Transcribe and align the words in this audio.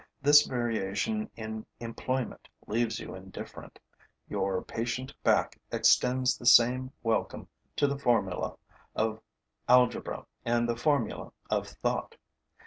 This 0.19 0.47
variation 0.47 1.29
in 1.35 1.63
employment 1.79 2.47
leaves 2.65 2.99
you 2.99 3.13
indifferent; 3.13 3.77
your 4.27 4.63
patient 4.63 5.13
back 5.21 5.59
extends 5.71 6.35
the 6.35 6.45
same 6.47 6.91
welcome 7.03 7.47
to 7.75 7.85
the 7.85 7.99
formulae 7.99 8.55
of 8.95 9.21
algebra 9.69 10.25
and 10.43 10.67
the 10.67 10.75
formula 10.75 11.31
of 11.51 11.67
thought. 11.67 12.15